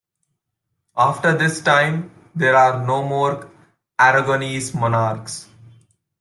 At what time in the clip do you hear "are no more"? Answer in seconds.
2.55-3.47